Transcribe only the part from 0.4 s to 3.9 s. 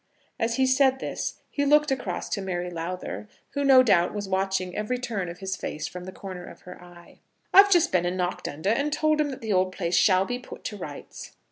he said this he looked across to Mary Lowther, who no